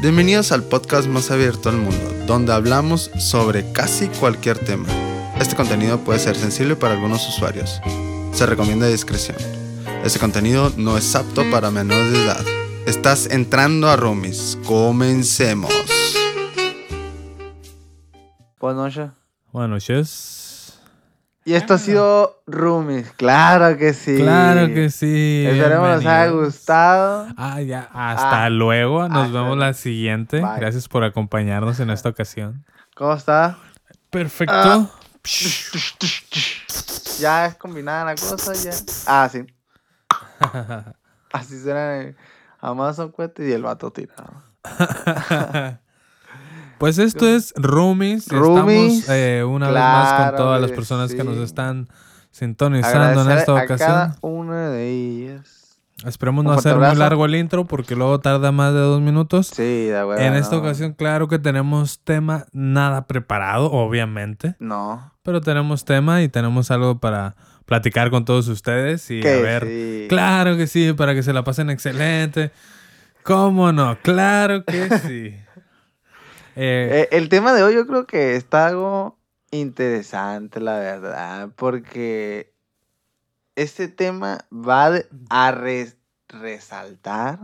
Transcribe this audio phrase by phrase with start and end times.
[0.00, 4.86] Bienvenidos al podcast más abierto al mundo, donde hablamos sobre casi cualquier tema.
[5.40, 7.80] Este contenido puede ser sensible para algunos usuarios.
[8.32, 9.36] Se recomienda discreción.
[10.04, 12.44] Este contenido no es apto para menores de edad.
[12.86, 14.56] Estás entrando a Roomies.
[14.64, 15.74] Comencemos.
[18.60, 19.10] Buenas noches.
[19.50, 20.37] Buenas noches.
[21.48, 24.18] Y esto ha sido Roomies, claro que sí.
[24.18, 25.46] Claro que sí.
[25.48, 27.26] Esperemos les haya gustado.
[27.38, 27.88] Ah, ya.
[27.94, 28.50] Hasta Ah.
[28.50, 29.08] luego.
[29.08, 30.42] Nos Hasta vemos la siguiente.
[30.42, 30.60] Bye.
[30.60, 32.66] Gracias por acompañarnos en esta ocasión.
[32.94, 33.56] ¿Cómo está?
[34.10, 34.52] Perfecto.
[34.54, 34.90] Ah.
[37.18, 38.72] Ya es combinada la cosa, ya.
[39.06, 39.46] Ah, sí.
[41.32, 42.14] Así en
[42.60, 44.42] Amazon Cuete y el vato tirado.
[46.78, 48.28] pues esto es Roomies.
[48.28, 51.88] Roomies, Estamos eh, una vez más con todas las personas que nos están
[52.30, 53.78] sintonizando en esta a ocasión.
[53.78, 55.54] cada una de ellas.
[56.06, 59.48] Esperemos no hacer muy largo el intro porque luego tarda más de dos minutos.
[59.48, 60.16] Sí, de huevo.
[60.20, 60.62] en esta no.
[60.62, 64.54] ocasión, claro que tenemos tema nada preparado, obviamente.
[64.60, 65.12] No.
[65.24, 67.34] Pero tenemos tema y tenemos algo para
[67.66, 69.64] platicar con todos ustedes y a ver.
[69.66, 70.06] sí.
[70.08, 72.52] Claro que sí, para que se la pasen excelente.
[73.24, 73.98] ¿Cómo no?
[74.02, 75.34] Claro que sí.
[76.60, 79.16] Eh, Eh, el tema de hoy yo creo que está algo
[79.52, 82.52] interesante, la verdad, porque
[83.54, 84.90] este tema va
[85.30, 85.96] a res-
[86.28, 87.38] resaltar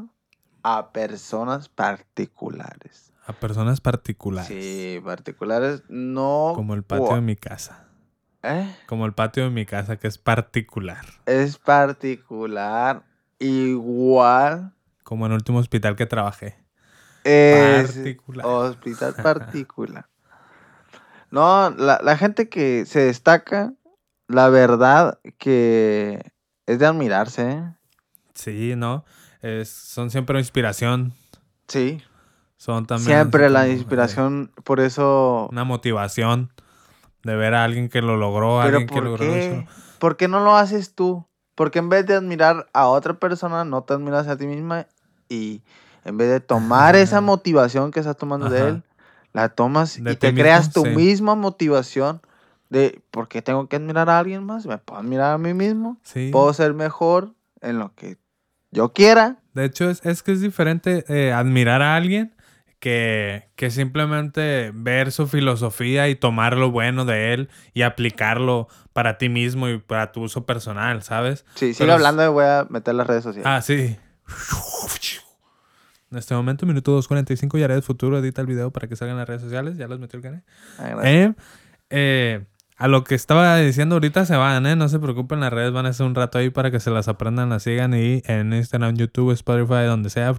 [0.62, 3.12] a personas particulares.
[3.26, 4.48] a personas particulares.
[4.48, 6.52] Sí, particulares no...
[6.54, 7.88] Como el patio de mi casa.
[8.42, 8.74] ¿Eh?
[8.86, 11.06] Como el patio de mi casa, que es particular.
[11.24, 13.02] Es particular,
[13.38, 16.56] igual Como en el último hospital que trabajé.
[17.24, 18.46] Es Particular.
[18.46, 20.06] hospital particular.
[21.30, 23.72] No, la, la gente que se destaca,
[24.28, 26.32] la verdad que
[26.66, 27.74] es de admirarse, ¿eh?
[28.34, 29.04] Sí, ¿no?
[29.42, 31.12] Es, son siempre inspiración.
[31.68, 32.00] Sí.
[32.56, 33.06] Son también.
[33.18, 35.48] Siempre la eh, inspiración, por eso...
[35.50, 36.52] una motivación
[37.24, 39.56] de ver a alguien que lo logró, Pero alguien que ¿por logró qué?
[39.62, 39.70] eso.
[39.98, 41.26] ¿Por qué no lo haces tú?
[41.54, 44.86] Porque en vez de admirar a otra persona, no te admiras a ti misma
[45.28, 45.62] y
[46.04, 48.82] en vez de tomar esa motivación que estás tomando de él,
[49.32, 50.90] la tomas De y te mismo, creas tu sí.
[50.90, 52.20] misma motivación
[52.70, 54.66] de ¿por qué tengo que admirar a alguien más?
[54.66, 56.30] Me puedo admirar a mí mismo, Sí.
[56.32, 58.18] puedo ser mejor en lo que
[58.70, 59.36] yo quiera.
[59.52, 62.34] De hecho, es, es que es diferente eh, admirar a alguien
[62.80, 69.16] que, que simplemente ver su filosofía y tomar lo bueno de él y aplicarlo para
[69.16, 71.44] ti mismo y para tu uso personal, ¿sabes?
[71.54, 73.46] Sí, sigue Pero es- hablando y voy a meter las redes sociales.
[73.46, 73.96] Ah, sí.
[76.14, 79.16] En este momento, minuto 2.45, ya haré el futuro, edita el video para que salgan
[79.16, 79.76] las redes sociales.
[79.76, 80.42] Ya los metió el canal.
[80.78, 81.04] Ah, gracias.
[81.06, 81.34] Eh,
[81.90, 82.44] eh,
[82.76, 84.74] a lo que estaba diciendo ahorita se van, ¿eh?
[84.76, 87.08] No se preocupen, las redes van a ser un rato ahí para que se las
[87.08, 90.32] aprendan, las sigan y en Instagram, YouTube, Spotify, donde sea.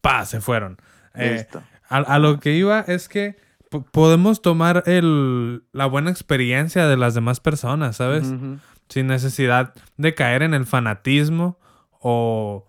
[0.00, 0.78] Pa, se fueron.
[1.14, 1.62] Eh, Listo.
[1.88, 3.36] a, a lo que iba es que
[3.70, 8.32] po- podemos tomar el, la buena experiencia de las demás personas, ¿sabes?
[8.88, 11.58] Sin necesidad de caer en el fanatismo
[12.00, 12.66] o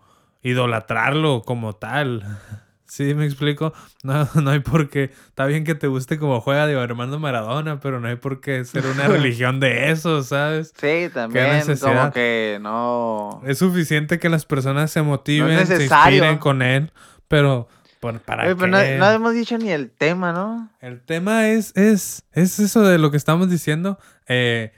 [0.50, 2.40] idolatrarlo como tal.
[2.88, 3.74] ¿Sí me explico?
[4.04, 5.06] No, no hay por qué.
[5.28, 8.64] Está bien que te guste como juega Diego Armando Maradona, pero no hay por qué
[8.64, 10.72] ser una religión de eso, ¿sabes?
[10.80, 11.96] Sí, también necesidad?
[11.98, 13.42] como que no...
[13.46, 16.16] Es suficiente que las personas se motiven, se necesario.
[16.18, 16.92] inspiren con él,
[17.28, 17.68] pero
[18.00, 18.98] ¿por- ¿para Oye, pero qué?
[19.00, 20.70] no, no hemos dicho ni el tema, ¿no?
[20.80, 23.98] El tema es, es, es eso de lo que estamos diciendo,
[24.28, 24.72] eh,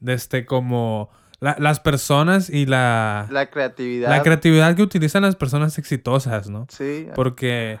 [0.00, 1.08] de este como
[1.44, 4.08] la- las personas y la, La creatividad.
[4.10, 6.66] la creatividad que utilizan las personas exitosas, ¿no?
[6.70, 7.06] Sí.
[7.14, 7.78] Porque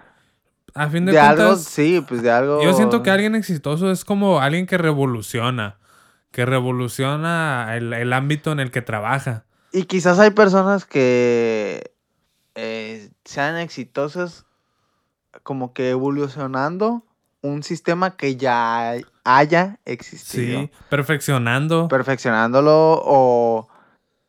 [0.74, 2.62] a fin de, de cuentas, algo, sí, pues de algo.
[2.62, 5.78] yo siento que alguien exitoso es como alguien que revoluciona,
[6.30, 9.44] que revoluciona el, el ámbito en el que trabaja.
[9.72, 11.92] Y quizás hay personas que
[12.54, 14.44] eh, sean exitosas
[15.42, 17.04] como que evolucionando
[17.44, 20.60] un sistema que ya hay- haya existido.
[20.62, 21.88] Sí, perfeccionando.
[21.88, 23.68] Perfeccionándolo o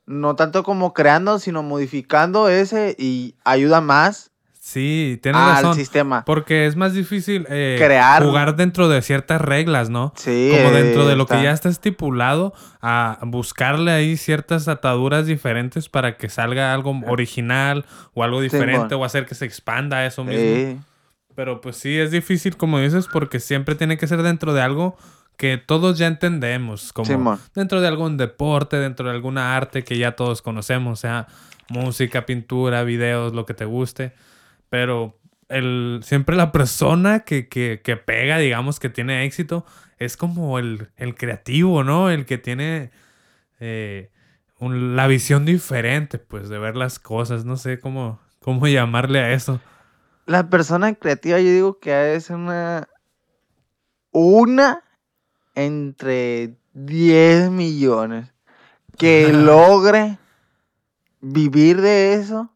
[0.05, 5.75] no tanto como creando, sino modificando ese y ayuda más Sí, tienes al razón.
[5.75, 6.25] sistema.
[6.25, 8.23] Porque es más difícil eh, Crear.
[8.23, 10.11] jugar dentro de ciertas reglas, ¿no?
[10.15, 10.51] Sí.
[10.51, 12.51] como dentro de lo que ya está estipulado,
[12.81, 17.85] a buscarle ahí ciertas ataduras diferentes para que salga algo original
[18.15, 20.43] o algo diferente o hacer que se expanda eso mismo.
[20.55, 20.77] Sí.
[21.35, 24.97] Pero pues sí, es difícil, como dices, porque siempre tiene que ser dentro de algo
[25.37, 27.05] que todos ya entendemos, como
[27.53, 31.27] dentro de algún deporte, dentro de alguna arte que ya todos conocemos, sea
[31.67, 34.13] música, pintura, videos, lo que te guste.
[34.69, 39.65] Pero el, siempre la persona que, que, que pega, digamos, que tiene éxito,
[39.99, 42.09] es como el, el creativo, ¿no?
[42.09, 42.91] El que tiene
[43.59, 44.09] eh,
[44.59, 47.45] un- la visión diferente, pues, de ver las cosas.
[47.45, 49.59] No sé cómo, cómo llamarle a eso.
[50.25, 52.87] La persona creativa, yo digo que es una.
[54.11, 54.83] Una
[55.55, 58.33] entre 10 millones
[58.97, 60.17] que logre
[61.21, 62.49] vivir de eso,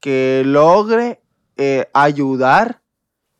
[0.00, 1.20] que logre
[1.56, 2.82] eh, ayudar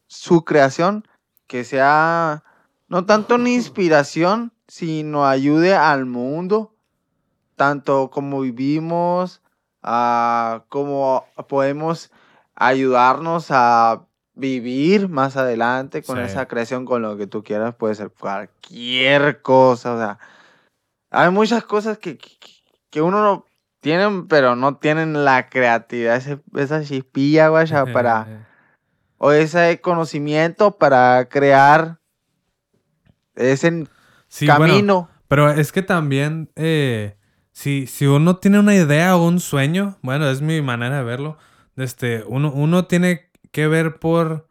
[0.06, 1.06] su creación,
[1.46, 2.44] que sea
[2.88, 6.74] no tanto una inspiración, sino ayude al mundo,
[7.56, 9.42] tanto como vivimos,
[9.82, 12.10] a como podemos
[12.56, 14.02] ayudarnos a
[14.34, 16.24] vivir más adelante con Sí.
[16.24, 20.18] esa creación, con lo que tú quieras, puede ser cualquier cosa, o sea,
[21.10, 22.30] hay muchas cosas que, que,
[22.90, 23.46] que uno no
[23.80, 28.46] tienen, pero no tienen la creatividad, ese- esa chispilla, guaya, para,
[29.18, 31.98] o ese conocimiento para crear
[33.34, 33.86] ese
[34.28, 35.08] Sí, bueno, camino.
[35.28, 37.16] Pero es que también, eh,
[37.52, 41.36] si, si uno tiene una idea o un sueño, bueno, es mi manera de verlo,
[41.76, 44.48] este, uno, uno tiene que ver por,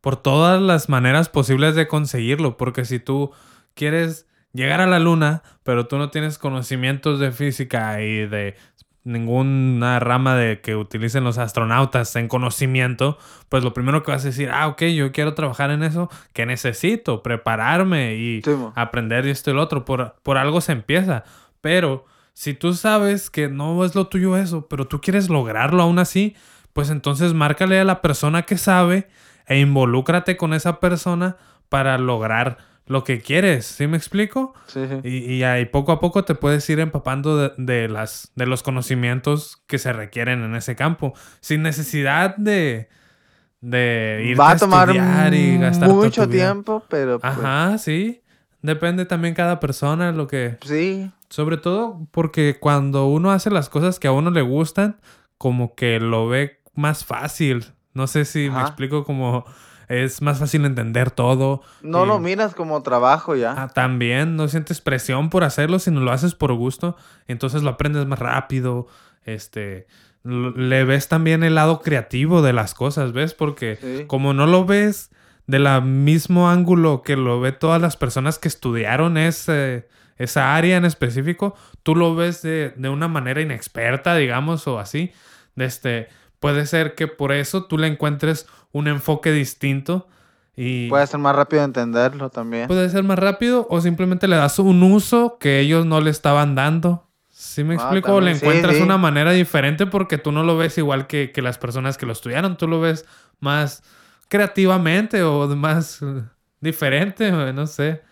[0.00, 3.32] por todas las maneras posibles de conseguirlo, porque si tú
[3.74, 8.56] quieres llegar a la luna, pero tú no tienes conocimientos de física y de
[9.04, 13.18] ninguna rama de que utilicen los astronautas en conocimiento,
[13.48, 16.44] pues lo primero que vas a decir, ah, ok, yo quiero trabajar en eso, que
[16.44, 17.22] necesito?
[17.22, 19.84] Prepararme y Sí, aprender y esto y lo otro.
[19.84, 21.24] Por, por algo se empieza.
[21.60, 22.04] Pero
[22.34, 26.36] si tú sabes que no es lo tuyo eso, pero tú quieres lograrlo aún así,
[26.78, 29.08] pues entonces márcale a la persona que sabe
[29.48, 31.36] e involúcrate con esa persona
[31.68, 33.66] para lograr lo que quieres.
[33.66, 34.54] ¿Sí me explico?
[34.68, 35.00] Sí, sí.
[35.02, 38.62] Y, y ahí poco a poco te puedes ir empapando de, de las, de los
[38.62, 41.14] conocimientos que se requieren en ese campo.
[41.40, 42.88] Sin necesidad de,
[43.60, 48.22] de Va a tomar estudiar y gastar mucho tiempo, pero pues, Ajá, sí.
[48.62, 50.58] Depende también cada persona lo que...
[50.62, 51.10] sí.
[51.28, 54.96] Sobre todo porque cuando uno hace las cosas que a uno le gustan,
[55.38, 57.66] como que lo ve más fácil.
[57.94, 59.44] No sé si me explico como
[59.88, 61.62] es más fácil entender todo.
[61.82, 63.54] No y- lo miras como trabajo ya.
[63.56, 66.96] Ah, también no sientes presión por hacerlo, sino lo haces por gusto.
[67.26, 68.86] Entonces lo aprendes más rápido.
[69.24, 69.86] Este,
[70.24, 73.34] le ves también el lado creativo de las cosas, ¿ves?
[73.34, 74.04] Porque Sí.
[74.06, 75.10] como no lo ves
[75.46, 79.88] de la mismo ángulo que lo ve todas las personas que estudiaron ese,
[80.18, 85.12] esa área en específico, tú lo ves de, de una manera inexperta, digamos, o así.
[85.56, 86.08] Este,
[86.40, 90.08] puede ser que por eso tú le encuentres un enfoque distinto
[90.56, 92.66] y Puede ser más rápido entenderlo también.
[92.66, 96.54] puede ser más rápido o simplemente le das un uso que ellos no le estaban
[96.56, 97.04] dando.
[97.30, 98.14] ¿Sí me Ah, explico?
[98.14, 98.82] O le sí, encuentras sí.
[98.82, 102.12] una manera diferente porque tú no lo ves igual que, que las personas que lo
[102.12, 102.56] estudiaron.
[102.56, 103.04] Tú lo ves
[103.38, 103.84] más
[104.28, 106.22] creativamente o más eh,
[106.60, 108.02] diferente, no sé.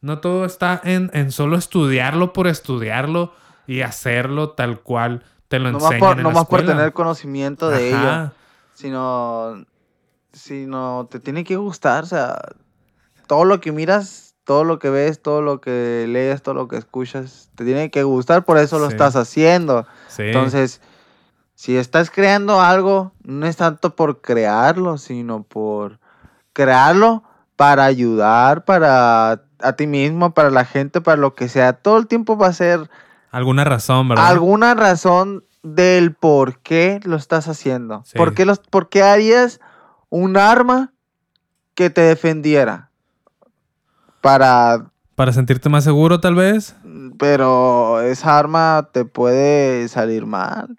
[0.00, 3.34] No todo está en, en solo estudiarlo por estudiarlo
[3.66, 6.78] y hacerlo tal cual te lo Nomás enseñan por, en la nomás por escuela.
[6.78, 7.98] tener conocimiento de ello.
[7.98, 8.32] Ajá.
[8.72, 9.64] Sino,
[10.32, 12.04] sino te tiene que gustar.
[12.04, 12.38] O sea,
[13.26, 16.76] todo lo que miras, todo lo que ves, todo lo que lees, todo lo que
[16.76, 18.44] escuchas, te tiene que gustar.
[18.44, 18.92] Por eso lo Sí.
[18.92, 19.86] estás haciendo.
[20.06, 20.22] Sí.
[20.22, 20.80] Entonces,
[21.56, 25.98] si estás creando algo, no es tanto por crearlo, sino por
[26.52, 27.24] crearlo
[27.56, 31.72] para ayudar, para a ti mismo, para la gente, para lo que sea.
[31.72, 32.88] Todo el tiempo va a ser
[33.30, 34.26] Alguna razón, ¿verdad?
[34.26, 38.02] alguna razón del por qué lo estás haciendo.
[38.04, 38.16] Sí.
[38.16, 39.60] ¿Por, qué los, ¿Por qué harías
[40.08, 40.92] un arma
[41.74, 42.90] que te defendiera?
[44.20, 44.90] Para...
[45.14, 46.74] Para sentirte más seguro, tal vez.
[47.18, 50.76] Pero esa arma te puede salir mal.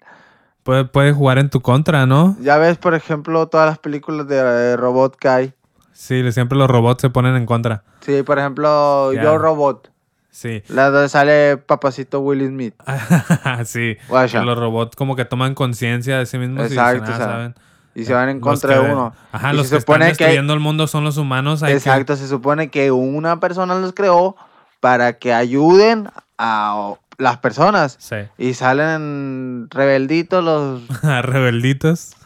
[0.64, 2.36] Puede, puede jugar en tu contra, ¿no?
[2.40, 5.54] Ya ves, por ejemplo, todas las películas de Robot que hay.
[6.02, 7.84] Sí, siempre los robots se ponen en contra.
[8.00, 9.12] Sí, por ejemplo.
[9.12, 9.91] Yo Robot.
[10.32, 10.62] Sí.
[10.68, 12.74] La donde sale papacito Will Smith.
[13.66, 13.96] sí.
[14.08, 14.42] Guaya.
[14.42, 17.52] Los robots como que toman conciencia de sí mismos Exacto, y dicen, ah.
[17.94, 19.14] Y se van en contra que- de uno.
[19.30, 21.62] Ajá, Y los se que están supone que- destruyendo el mundo son los humanos.
[21.62, 24.34] Hay que- Exacto, se supone que una persona los creó
[24.80, 26.08] para que ayuden
[26.38, 27.96] a las personas.
[28.00, 28.16] Sí.
[28.38, 30.80] Y salen rebelditos los
[31.26, 32.16] Rebelditos.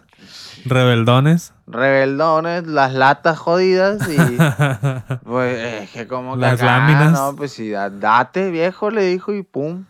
[0.69, 1.53] Rebeldones.
[1.67, 4.17] rebeldones, las latas jodidas y
[5.25, 7.13] pues es que como que Las acá, láminas.
[7.13, 9.85] No, pues sí, da- date viejo, le dijo y pum.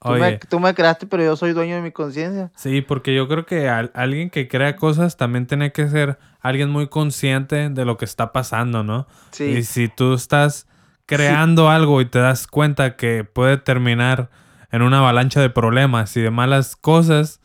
[0.00, 2.52] Tú me, Oye, tú me creaste, pero yo soy dueño de mi conciencia.
[2.54, 6.70] sí, porque yo creo que al- alguien que crea cosas también tiene que ser alguien
[6.70, 9.08] muy consciente de lo que está pasando, ¿no?
[9.32, 9.44] Sí.
[9.44, 10.68] Y si tú estás
[11.06, 14.30] creando algo y te das cuenta que puede terminar
[14.70, 17.40] en una avalancha de problemas y de malas cosas,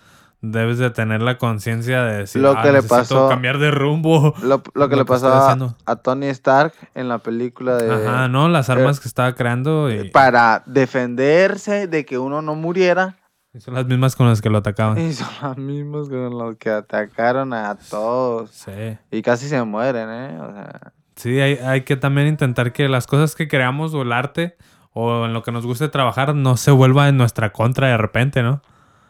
[0.46, 3.72] debes de tener la conciencia de decir, Lo "Ah, que le necesito pasó- cambiar de
[3.72, 4.36] rumbo.
[4.44, 7.92] Lo, lo que lo le pasó a, a Tony Stark en la película de...
[8.08, 8.50] Ajá, ¿no?
[8.50, 10.10] Las armas que estaba creando y...
[10.10, 13.16] Para defenderse de que uno no muriera,
[13.54, 14.98] Y son las mismas con las que lo atacaban.
[15.00, 18.50] Y son los mismos con los que atacaron a todos.
[18.52, 18.98] Sí.
[19.12, 20.40] Y casi se mueren, ¿eh?
[20.42, 24.12] O sea, Sí, hay, hay que también intentar que las cosas que creamos o el
[24.12, 24.58] arte
[24.94, 28.42] o en lo que nos guste trabajar no se vuelva en nuestra contra de repente,
[28.44, 28.62] ¿no?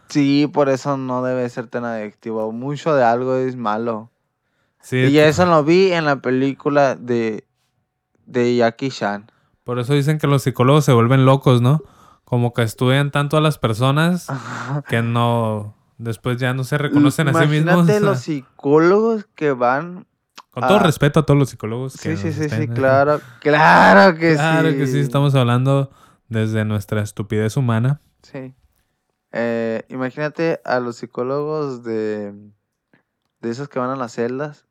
[0.10, 2.52] Sí, por eso no debe ser tan adictivo.
[2.52, 4.12] Mucho de algo es malo.
[4.82, 7.46] Sí, Y eso lo vi en la película de,
[8.26, 9.32] de Jackie Chan.
[9.64, 11.82] por eso dicen que los psicólogos se vuelven locos, ¿no?
[12.26, 14.28] Como que estudian tanto a las personas
[14.90, 17.74] que no, después ya no se reconocen a sí mismos.
[17.76, 20.06] Imagínate los psicólogos que van.
[20.52, 21.96] Con todo respeto a todos los psicólogos.
[21.98, 23.22] que Sí, sí, sí, sí, claro.
[23.40, 24.78] Claro que Claro sí.
[24.78, 25.92] que sí, estamos hablando
[26.28, 28.02] desde nuestra estupidez humana.
[28.22, 28.54] Sí.
[29.34, 32.34] Eh, imagínate a los psicólogos de,
[33.42, 34.66] de esos que van a las celdas,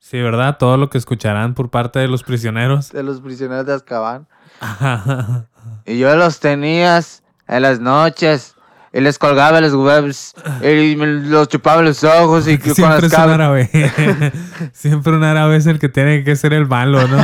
[0.00, 0.58] Sí, ¿verdad?
[0.58, 2.92] Todo lo que escucharán por parte de los prisioneros.
[2.92, 4.28] de los prisioneros de Azkaban.
[5.84, 8.54] Y yo los tenías en las noches.
[8.92, 10.34] Y les colgaba los huevos.
[10.62, 12.46] Y me los chupaba los ojos.
[12.46, 13.70] Y con Siempre las es un árabe.
[14.72, 17.18] Siempre un árabe es el que tiene que ser el malo, ¿no?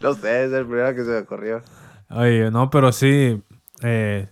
[0.00, 1.62] No sé, es el primero que se me ocurrió.
[2.16, 3.42] Oye, no, pero sí.
[3.82, 4.28] eh,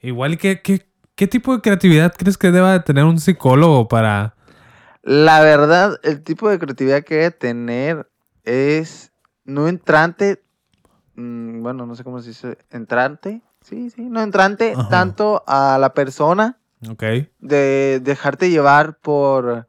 [0.00, 4.34] igual, ¿qué, qué, ¿qué tipo de creatividad crees que deba de tener un psicólogo para...
[5.02, 8.08] La verdad, el tipo de creatividad que debe tener
[8.44, 9.12] es
[9.44, 10.42] no entrante.
[11.14, 12.58] mm, bueno, no sé cómo se dice.
[12.70, 13.42] Entrante.
[13.60, 14.88] Sí, sí, no entrante Ajá.
[14.88, 17.02] tanto a la persona Ok.
[17.40, 19.66] de dejarte llevar por...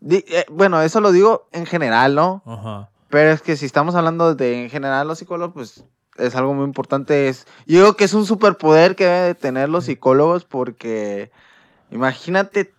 [0.00, 2.42] di- eh, bueno, eso lo digo en general, ¿no?
[2.46, 2.90] Ajá.
[3.10, 5.84] Pero es que si estamos hablando de en general los psicólogos, pues
[6.16, 7.28] es algo muy importante.
[7.28, 11.30] Es, yo digo que es un superpoder que deben de tener los psicólogos porque
[11.90, 12.72] imagínate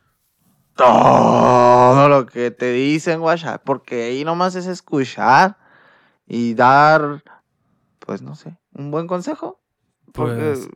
[0.75, 5.57] todo lo que te dicen, guacha, porque ahí nomás es escuchar
[6.27, 7.23] y dar,
[7.99, 9.59] pues no sé, un buen consejo.
[10.11, 10.69] Porque Pues,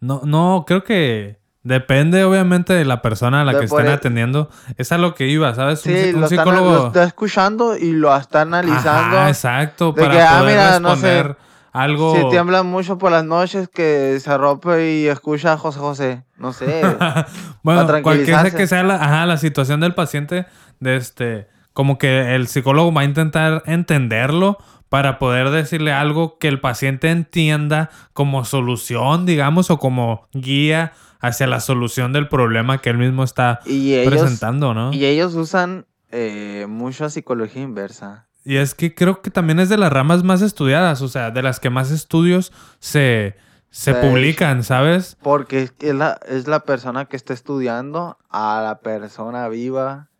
[0.00, 4.50] No, no, creo que depende obviamente de la persona a la De que estén atendiendo.
[4.76, 5.84] Es a lo que iba, ¿sabes?
[5.86, 6.72] Un, sí, psi- un lo, están- psicólogo...
[6.74, 9.16] lo está escuchando y lo está analizando.
[9.18, 11.34] Ajá, exacto, de para que, ah, no sé,
[11.76, 12.16] algo...
[12.16, 16.24] Si tiembla mucho por las noches, que se arrope y escucha a José José.
[16.38, 16.82] No sé.
[17.62, 18.56] bueno, para cualquier sea tranquilizarse.
[18.56, 20.46] que sea la, ajá, la situación del paciente,
[20.80, 26.48] de este, como que el psicólogo va a intentar entenderlo para poder decirle algo que
[26.48, 32.90] el paciente entienda como solución, digamos, o como guía hacia la solución del problema que
[32.90, 34.92] él mismo está y ellos, presentando, ¿no?
[34.92, 38.25] y ellos usan eh, mucho psicología inversa.
[38.48, 41.42] Y es que creo que también es de las ramas más estudiadas, o sea, de
[41.42, 43.34] las que más estudios se,
[43.70, 43.98] se Sí.
[44.00, 45.16] publican, ¿sabes?
[45.20, 50.10] Porque es, la, es la persona que está estudiando a la persona viva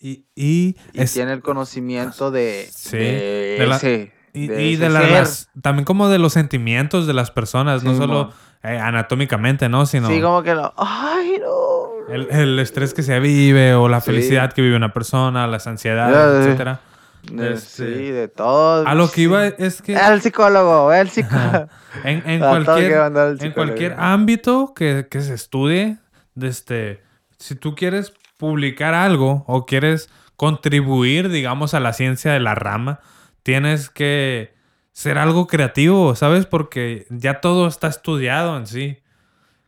[0.00, 4.14] Y, y, y es- tiene el conocimiento de, Sí, de de la- ese.
[4.32, 8.32] y, de y de las- también como de los sentimientos de las personas, no solo
[8.62, 9.84] eh, anatómicamente, ¿no?
[9.86, 10.72] Sino Sí, como que lo.
[10.76, 12.12] ¡Ay, no!
[12.14, 16.46] el, el estrés que se vive o la felicidad que vive una persona, las ansiedades,
[16.46, 16.80] etcétera.
[17.24, 18.86] Este, sí, de todo.
[18.86, 21.68] A lo que iba es que El psicólogo, el psicólogo.
[22.04, 25.98] en, cualquier, en ámbito que, que se estudie,
[26.40, 27.02] este,
[27.38, 33.00] si tú quieres publicar algo o quieres contribuir, digamos, a la ciencia de la rama,
[33.42, 34.54] tienes que
[34.92, 36.46] ser algo creativo, ¿sabes?
[36.46, 38.98] Porque ya todo está estudiado en sí.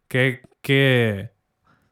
[0.08, 1.30] Que, que...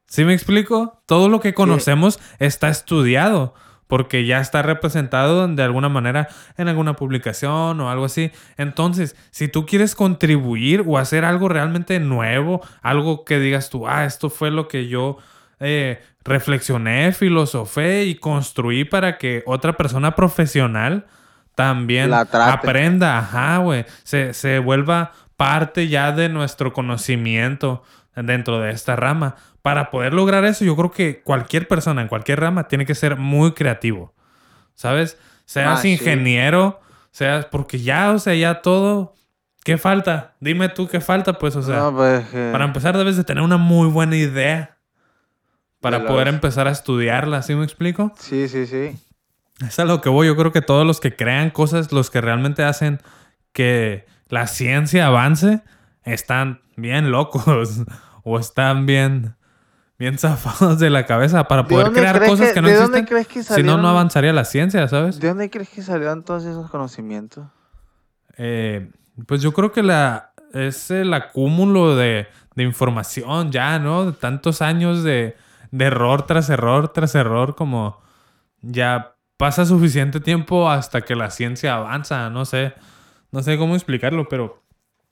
[0.06, 1.02] ¿Sí me explico?
[1.06, 3.54] Todo lo que conocemos está estudiado.
[3.88, 8.30] Porque ya está representado de alguna manera en alguna publicación o algo así.
[8.56, 14.04] Entonces, si tú quieres contribuir o hacer algo realmente nuevo, algo que digas tú, ah,
[14.04, 15.18] esto fue lo que yo
[15.58, 21.06] eh, reflexioné, filosofé y construí para que otra persona profesional
[21.54, 27.82] también La aprenda, ajá, güey, se, se vuelva parte ya de nuestro conocimiento
[28.14, 29.36] dentro de esta rama.
[29.68, 33.16] Para poder lograr eso, yo creo que cualquier persona en cualquier rama tiene que ser
[33.16, 34.14] muy creativo,
[34.74, 35.18] ¿sabes?
[35.44, 35.90] Seas Ah, sí.
[35.90, 39.12] ingeniero, seas, porque ya, o sea, ya todo,
[39.64, 40.36] ¿qué falta?
[40.40, 43.44] Dime tú qué falta, pues, o sea, no, pues, eh, para empezar debes de tener
[43.44, 44.78] una muy buena idea
[45.82, 48.14] para De poder empezar a estudiarla, ¿sí me explico?
[48.18, 48.96] Sí, sí, sí.
[49.66, 50.28] Es a lo que voy.
[50.28, 53.02] Yo creo que todos los que crean cosas, los que realmente hacen
[53.52, 55.60] que la ciencia avance,
[56.04, 57.82] están bien locos
[58.24, 59.34] o están bien,
[59.98, 63.04] bien zafados de la cabeza para ¿De poder dónde crear cosas que, no ¿De dónde
[63.04, 63.06] existen.
[63.06, 63.82] crees que Si no, salieron?
[63.82, 65.20] no avanzaría la ciencia, ¿sabes?
[65.20, 67.46] ¿De dónde crees que salieron todos esos conocimientos?
[68.36, 68.90] Eh,
[69.26, 74.06] pues yo creo que la, es el acúmulo de, de información ya, ¿no?
[74.06, 75.36] De tantos años de,
[75.70, 78.00] de error tras error tras error, como
[78.62, 82.74] ya pasa suficiente tiempo hasta que la ciencia avanza, no sé,
[83.32, 84.62] no sé cómo explicarlo, pero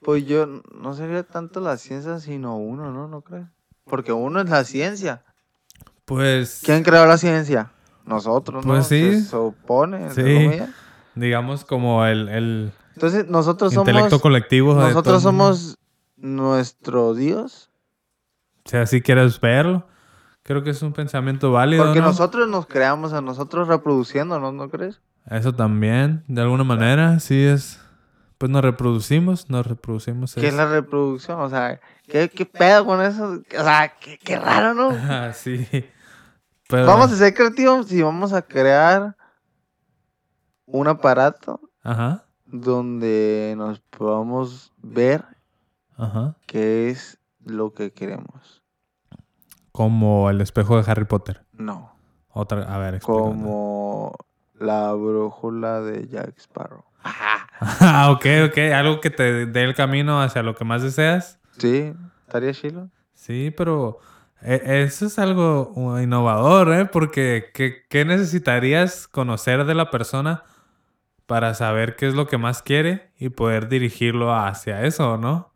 [0.01, 3.09] Pues yo no sería tanto la ciencia, sino uno, ¿no?
[3.09, 3.47] ¿No crees?
[3.89, 5.23] Porque uno es la ciencia.
[6.05, 7.73] Pues, ¿Quién creó la ciencia?
[8.05, 8.73] Nosotros, ¿no?
[8.73, 9.21] Pues sí.
[9.23, 10.11] Se supone.
[10.11, 10.51] Sí.
[11.15, 13.89] digamos, como el, el Entonces, nosotros somos.
[13.89, 14.75] intelecto colectivo.
[14.75, 15.77] Nosotros somos
[16.17, 17.71] nuestro Dios.
[18.65, 19.87] O sea, si quieres verlo,
[20.43, 22.07] creo que es un pensamiento válido, Porque ¿no?
[22.07, 25.01] nosotros nos creamos a nosotros reproduciéndonos, ¿no crees?
[25.29, 27.81] Eso también, de alguna manera, sí es...
[28.39, 30.35] Pues nos reproducimos, nos reproducimos.
[30.35, 31.41] ¿Qué es la reproducción?
[31.41, 33.41] O sea, ¿qué, qué pedo con eso?
[33.59, 34.91] O sea, qué, qué raro, ¿no?
[35.11, 35.67] Ah, sí.
[36.69, 39.17] Pero, Vamos a ser creativos y vamos a crear
[40.67, 45.25] un aparato Ajá, donde nos podamos ver
[45.97, 46.35] ajá.
[46.47, 48.63] qué es lo que queremos.
[49.71, 51.47] Como el espejo de Harry Potter.
[51.53, 51.95] No,
[52.31, 53.29] Otra, a ver, explícame.
[53.29, 54.17] como
[54.59, 56.85] la brújula de Jack Sparrow.
[57.61, 58.59] Ah, ok, ok.
[58.75, 61.41] Algo que te dé el camino hacia lo que más deseas.
[61.59, 61.93] Sí,
[62.27, 62.91] estaría chilo.
[63.15, 63.99] Sí, pero
[64.43, 66.85] eh, eso es algo uh, innovador, ¿eh?
[66.85, 70.45] Porque ¿qué, qué necesitarías conocer de la persona
[71.27, 75.53] para saber qué es lo que más quiere y poder dirigirlo hacia eso, ¿no?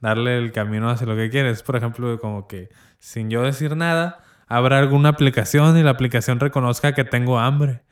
[0.00, 1.62] Darle el camino hacia lo que quieres.
[1.62, 6.94] Por ejemplo, como que sin yo decir nada, habrá alguna aplicación y la aplicación reconozca
[6.94, 7.82] que tengo hambre.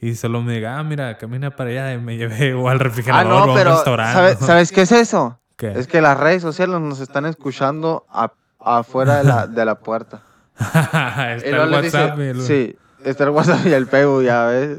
[0.00, 2.82] Y solo me diga, ah, mira, camina para allá y me lleve o al Ah,
[2.84, 4.12] refrigerador no, o a un pero restaurante.
[4.14, 5.40] ¿sabes, ¿sabes qué es eso?
[5.56, 5.72] ¿Qué?
[5.72, 10.22] Es que las redes sociales nos están escuchando a- afuera de la, de la puerta.
[10.58, 14.78] Está el dice, WhatsApp y el- Sí, está el WhatsApp y el Facebook, ya ves.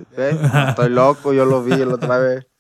[0.54, 2.46] No Estoy loco, yo lo vi la otra vez.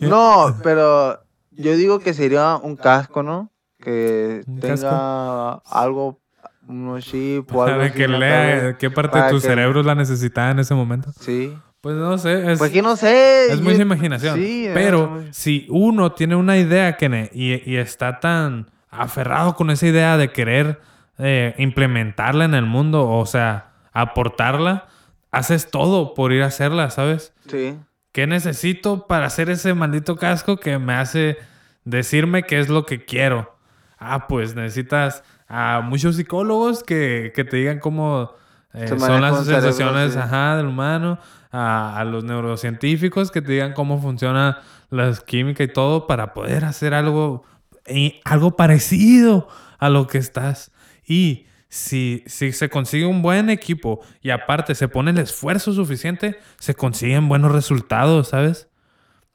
[0.00, 1.20] No, pero
[1.52, 3.50] yo digo que sería un casco, ¿no?
[3.80, 6.20] Que ¿Un tenga algo,
[6.66, 10.50] unos chip o algo Para que lea qué parte de tu que- cerebro la necesitaba
[10.50, 11.12] en ese momento.
[11.20, 11.56] Sí.
[11.80, 13.52] Pues no sé, es, Pues que no sé.
[13.52, 14.36] es yo- mucha imaginación.
[14.38, 19.70] Sí, Pero es- si uno tiene una idea que y, y está tan aferrado con
[19.70, 20.80] esa idea de querer
[21.18, 24.86] eh, implementarla en el mundo, o sea, aportarla,
[25.30, 27.32] haces todo por ir a hacerla, ¿sabes?
[27.48, 27.76] Sí.
[28.12, 31.36] ¿Qué necesito para hacer ese maldito casco que me hace
[31.84, 33.54] decirme qué es lo que quiero?
[33.98, 38.32] Ah, pues necesitas a muchos psicólogos que, que te digan cómo
[38.72, 40.18] eh, son las un cerebro, sensaciones sí.
[40.18, 41.18] ajá, del humano,
[41.52, 44.58] a, a los neurocientíficos que te digan cómo funciona
[44.90, 47.44] la química y todo para poder hacer algo,
[47.86, 50.72] eh, algo parecido a lo que estás.
[51.06, 56.38] Y si, si se consigue un buen equipo y aparte se pone el esfuerzo suficiente,
[56.58, 58.68] se consiguen buenos resultados, ¿sabes?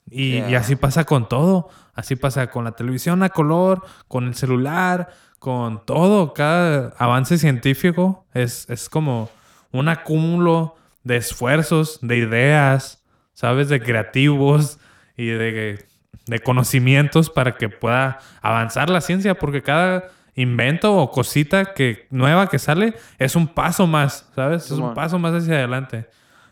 [0.10, 0.60] Y, y Ya.
[0.60, 1.70] así pasa con todo.
[1.94, 6.34] Así pasa con la televisión a color, con el celular, con todo.
[6.34, 9.30] Cada avance científico es, es como
[9.72, 13.70] un acúmulo de esfuerzos, de ideas, ¿sabes?
[13.70, 14.80] De creativos
[15.18, 15.86] y de,
[16.28, 22.48] de conocimientos para que pueda avanzar la ciencia, porque cada invento o cosita que nueva
[22.48, 24.66] que sale es un paso más, ¿sabes?
[24.66, 26.10] Es un paso más hacia adelante.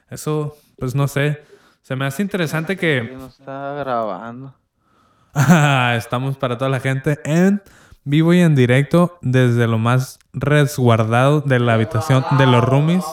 [0.10, 1.44] Eso, pues no sé.
[1.82, 4.54] Se me hace interesante que Que no está grabando.
[5.96, 7.62] Estamos para toda la gente en
[8.08, 13.04] vivo y en directo desde lo más resguardado de la habitación de los roomies,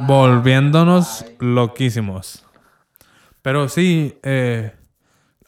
[0.00, 2.44] volviéndonos loquísimos.
[3.40, 4.72] Pero sí, eh,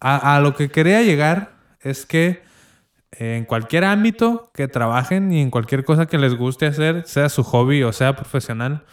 [0.00, 2.42] a, lo que quería llegar es que
[3.12, 7.28] eh, en cualquier ámbito que trabajen y en cualquier cosa que les guste hacer, sea
[7.28, 8.84] su hobby o sea profesional,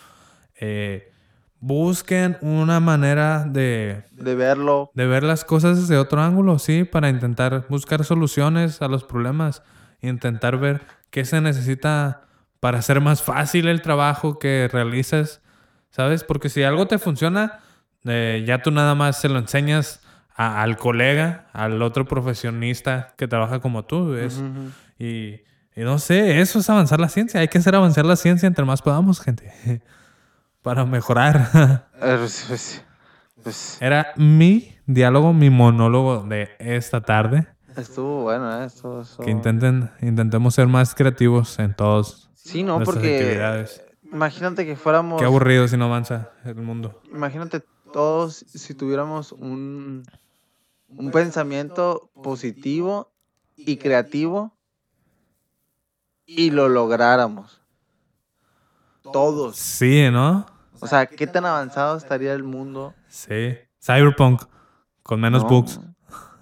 [0.60, 1.13] eh,
[1.60, 4.91] busquen una manera de De verlo.
[4.93, 9.63] de ver las cosas desde otro ángulo, sí, para intentar buscar soluciones a los problemas,
[10.02, 12.22] intentar ver qué se necesita
[12.60, 15.41] para hacer más fácil el trabajo que realices,
[15.89, 16.24] ¿sabes?
[16.24, 17.60] Porque si algo te funciona,
[18.06, 20.02] eh, ya tú nada más se lo enseñas
[20.36, 24.41] a- al colega, al otro profesionista que trabaja como tú, ¿ves?
[25.00, 25.41] Y,
[25.76, 28.63] y no sé, eso es avanzar la ciencia, hay que hacer avanzar la ciencia entre
[28.65, 29.52] más podamos, gente,
[30.67, 31.88] para mejorar.
[31.99, 32.84] Pues, pues,
[33.43, 37.47] pues, Era mi diálogo, mi monólogo de esta tarde.
[37.75, 38.65] estuvo bueno, ¿eh?
[38.65, 43.82] Estuvo, estuvo- Que intenten, intentemos ser más creativos en todos Sí, no, porque actividades.
[44.12, 45.19] imagínate que fuéramos...
[45.19, 47.01] Qué aburrido si no avanza el mundo.
[47.12, 50.03] Imagínate todos si tuviéramos un,
[50.89, 53.12] un pensamiento positivo
[53.56, 54.53] y creativo
[56.25, 57.62] y lo lográramos.
[59.01, 59.56] Todos.
[59.56, 60.57] Sí, ¿no?
[60.79, 62.93] O sea, ¿qué tan avanzado estaría el mundo?
[63.07, 63.57] Sí.
[63.83, 64.43] Cyberpunk
[65.03, 65.49] con menos No.
[65.49, 65.79] bugs.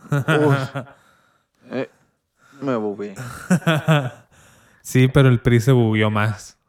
[1.72, 1.90] Eh,
[2.62, 3.16] me bugué.
[4.84, 6.60] sí, pero el PRI se bugueó más.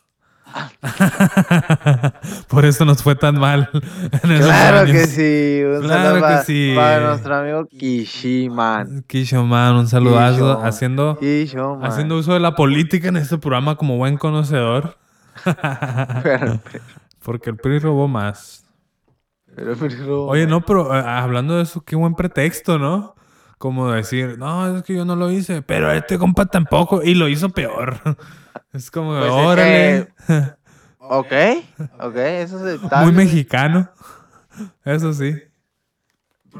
[2.49, 4.91] Por eso nos fue tan mal en Claro años.
[4.93, 5.63] que sí.
[5.65, 6.73] Un Claro saludo que para, sí.
[6.75, 9.05] para nuestro amigo Kishiman.
[9.07, 10.67] Kishoman, un saludazo Kishoman.
[10.67, 11.85] haciendo, Kishiman.
[11.85, 14.97] haciendo uso de la política en este programa como buen conocedor.
[16.23, 16.59] Pero,
[17.27, 18.65] Porque el PRI robó más.
[19.57, 23.17] pero, pero- Oye, no, pero eh, hablando de eso, qué buen pretexto, ¿no?
[23.59, 27.29] Como decir, no, es que yo no lo hice, pero este compa tampoco, y lo
[27.29, 27.99] hizo peor.
[28.73, 30.15] Es como, Pues es órale.
[30.99, 31.33] Ok,
[32.01, 32.81] ok, eso es.
[33.03, 33.89] Muy mexicano.
[34.85, 35.35] Eso sí.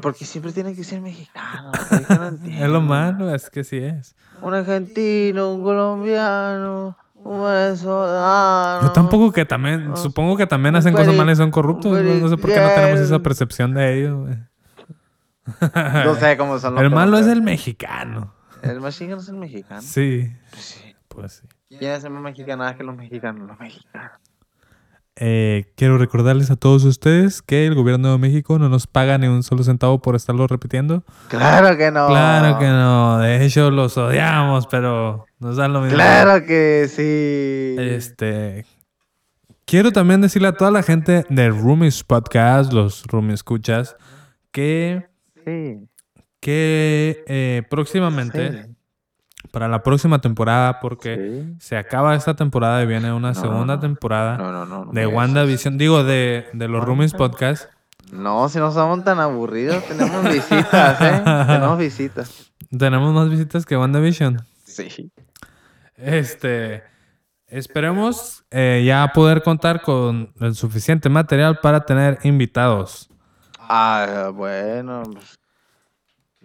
[0.01, 1.71] Porque siempre tiene que ser mexicano.
[2.43, 2.65] que no.
[2.65, 4.15] Es lo malo, es que sí es.
[4.41, 11.41] Un argentino, un colombiano, Yo tampoco que también, supongo que también hacen cosas malas y
[11.41, 11.91] son corruptos.
[11.91, 14.17] No, sé por qué no tenemos esa percepción de ellos.
[14.25, 14.37] güey.
[16.05, 18.33] No sé cómo son los El malo es el mexicano.
[18.61, 19.81] El mexicano es el mexicano.
[19.81, 20.95] Sí, Pues sí.
[21.07, 21.47] pues sí.
[21.77, 23.47] ¿Quién es el más mexicano que los mexicanos?
[23.47, 24.11] Los mexicanos.
[25.19, 29.25] Eh, quiero recordarles a todos ustedes que el gobierno de México no nos paga ni
[29.27, 31.03] un solo centavo por estarlo repitiendo.
[31.29, 32.07] Claro que no.
[32.07, 35.95] Claro que no, de hecho los odiamos, pero nos dan lo mismo.
[35.95, 37.75] Claro que sí.
[37.81, 38.65] Este.
[39.65, 43.95] Quiero también decirle a toda la gente de Roomies Podcast, los Roomies Escuchas,
[44.51, 45.07] que,
[45.45, 45.79] Sí.
[46.39, 48.75] que eh, próximamente, Sí.
[49.57, 51.55] Para la próxima temporada, porque Sí.
[51.59, 53.79] se acaba esta temporada y viene una No, segunda no.
[53.79, 57.65] temporada No, de WandaVision, digo, de, de los Roomies Podcast.
[58.11, 61.21] No, si no somos tan aburridos, tenemos visitas, ¿eh?
[61.47, 62.51] tenemos visitas.
[62.77, 64.41] Tenemos más visitas que WandaVision.
[64.63, 65.11] Sí.
[65.95, 66.83] Este,
[67.47, 73.09] esperemos eh, ya poder contar con el suficiente material para tener invitados.
[73.57, 75.01] Ah, bueno.
[75.11, 75.39] pues,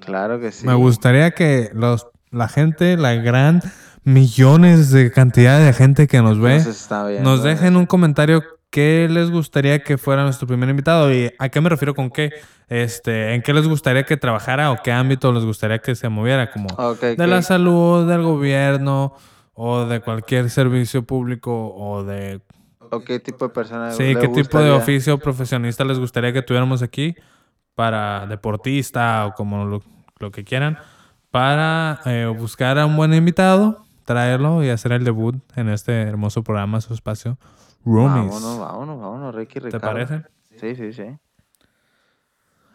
[0.01, 0.66] claro que sí.
[0.66, 3.62] Me gustaría que los, la gente, la gran
[4.05, 8.42] millones de cantidad de gente que nos ve, Nos está viendo, nos dejen un comentario
[8.71, 12.33] qué les gustaría que fuera nuestro primer invitado y a qué me refiero con qué,
[12.68, 16.51] este, en qué les gustaría que trabajara o qué ámbito les gustaría que se moviera,
[16.51, 17.18] como de ok.
[17.18, 19.14] la salud, del gobierno
[19.53, 22.40] o de cualquier servicio público o de
[22.90, 26.83] ¿O qué tipo de persona Sí, ¿qué tipo de oficio profesionista les gustaría que tuviéramos
[26.83, 27.14] aquí?
[27.75, 29.83] Para deportista o como lo,
[30.18, 30.79] lo que quieran.
[31.33, 36.45] Para eh, buscar a un buen invitado, traerlo y hacer el debut en este hermoso
[36.45, 37.38] programa, su espacio.
[37.85, 38.31] Roomies.
[38.31, 40.23] Vámonos, vámonos, vámonos, Ricky ¿Te parece?
[40.61, 41.18] Sí, sí, sí.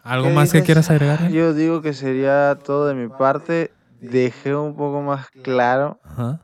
[0.02, 1.30] ¿Algo ¿Qué más que quieras agregar?
[1.30, 3.72] Yo digo que sería todo de mi parte.
[4.00, 6.40] Dejé un poco más claro Ajá.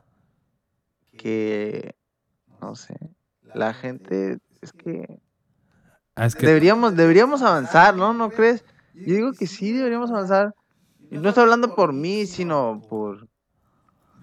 [1.19, 1.95] que,
[2.61, 2.97] no sé,
[3.55, 5.21] la gente es que
[6.17, 8.15] Ah, es que deberíamos, deberíamos avanzar, ¿no?
[8.15, 8.65] ¿No crees?
[8.95, 10.55] Yo digo que sí deberíamos avanzar.
[11.15, 13.27] Y no estoy hablando por mí, sino por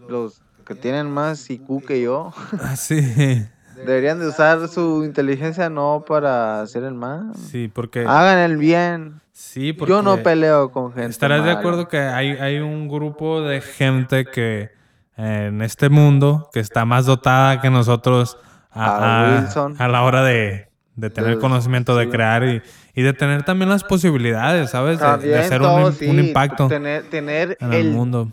[0.08, 2.32] los que tienen más IQ que yo.
[2.62, 3.46] Ah, sí.
[3.76, 7.32] Deberían de usar su inteligencia no para hacer el mal.
[7.36, 9.22] Sí, porque Hagan el bien.
[9.32, 11.10] sí, porque Yo no peleo con gente.
[11.10, 14.70] Estarás de acuerdo que hay, hay un grupo de gente que
[15.18, 18.38] eh, en este mundo que está más dotada que nosotros
[18.70, 19.76] a, A a- Wilson.
[19.82, 22.62] a la hora de, de tener De- conocimiento, de crear y,
[22.94, 25.00] y de tener también las posibilidades, ¿sabes?
[25.00, 28.30] De, hacer un, todo, im- sí, un impacto Tener, tener en el el, mundo.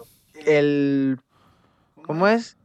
[0.46, 1.18] el.
[2.02, 2.56] ¿Cómo es?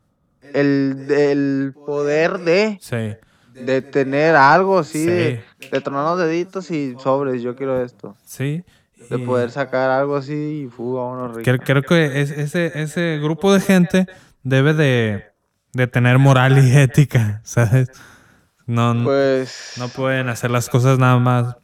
[0.53, 3.15] El, el poder de, Sí,
[3.59, 5.69] de tener algo así, de, Sí.
[5.71, 8.15] de tronar los deditos y sobres, yo quiero esto.
[8.25, 8.63] sí.
[9.09, 11.41] De Y poder sacar algo así y fuga uno rico.
[11.43, 14.07] creo, creo que es- ese, ese grupo de gente
[14.43, 15.25] debe de,
[15.73, 17.91] de tener moral y ética, ¿sabes?
[18.65, 19.73] No, Pues.
[19.77, 21.57] no pueden hacer las cosas nada más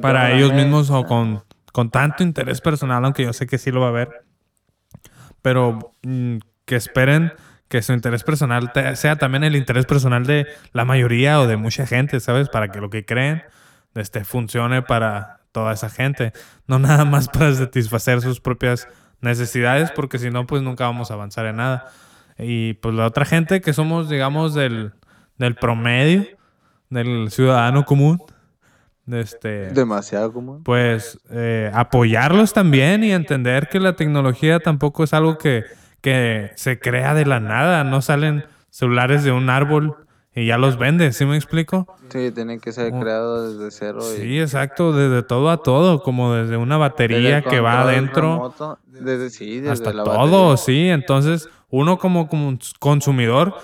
[0.00, 0.62] para ellos mesa.
[0.64, 3.90] mismos o con, con tanto interés personal, aunque yo sé que sí lo va a
[3.90, 4.24] haber.
[5.42, 7.32] Pero mm, que esperen
[7.68, 11.56] que su interés personal te- sea también el interés personal de la mayoría o de
[11.56, 12.48] mucha gente, ¿sabes?
[12.48, 13.42] Para que lo que creen
[13.94, 16.32] este, funcione para toda esa gente.
[16.66, 18.88] No nada más para satisfacer sus propias
[19.20, 21.86] necesidades, porque si no, pues nunca vamos a avanzar en nada.
[22.38, 24.92] Y pues la otra gente que somos, digamos, del,
[25.38, 26.24] del promedio,
[26.88, 28.22] del ciudadano común,
[29.12, 30.62] este, Demasiado común.
[30.64, 35.64] pues eh, apoyarlos también y entender que la tecnología tampoco es algo que,
[36.00, 37.84] que se crea de la nada.
[37.84, 39.96] No salen celulares de un árbol
[40.34, 41.86] y ya los venden, ¿sí me explico?
[42.10, 44.00] Sí, tienen que ser creados desde cero.
[44.14, 48.78] y- Sí, exacto, desde todo a todo, como desde una batería que va adentro remoto,
[48.86, 50.56] desde, sí, desde hasta la todo, batería.
[50.58, 50.88] sí.
[50.90, 53.54] Entonces, uno como, como consumidor,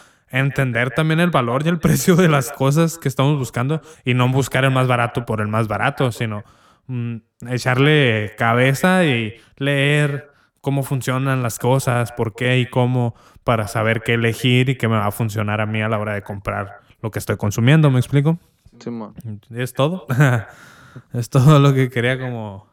[0.41, 4.29] entender también el valor y el precio de las cosas que estamos buscando y no
[4.29, 6.45] buscar el más barato por el más barato, sino
[6.87, 7.17] mm,
[7.49, 14.15] echarle cabeza y leer cómo funcionan las cosas, por qué y cómo, para saber qué
[14.15, 17.11] elegir y qué me va a funcionar a mí a la hora de comprar lo
[17.11, 18.39] que estoy consumiendo, ¿me explico?
[18.81, 19.15] Simón.
[19.51, 20.07] Es todo.
[21.13, 22.67] es todo lo que quería como,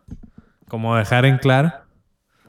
[0.67, 1.73] como dejar en claro.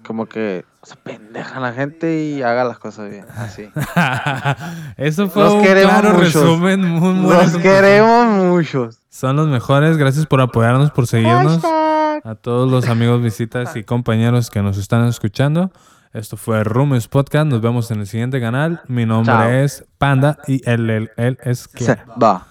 [0.05, 3.25] Como que se pendeja la gente y haga las cosas bien.
[3.37, 3.69] Así.
[4.97, 6.35] Eso fue Los un claro muchos.
[6.35, 6.81] resumen.
[6.85, 7.63] Muy, muy Los resumen.
[7.63, 8.99] queremos muchos.
[9.09, 9.97] Son los mejores.
[9.97, 11.61] Gracias por apoyarnos, por seguirnos.
[11.65, 15.71] A todos los amigos, visitas y compañeros que nos están escuchando.
[16.13, 17.47] Esto fue Rumes Podcast.
[17.47, 18.83] Nos vemos en el siguiente canal.
[18.89, 19.51] Mi nombre Chao.
[19.51, 21.85] es Panda y él, él, él es que.
[21.85, 22.47] Se va.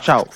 [0.00, 0.26] Chao.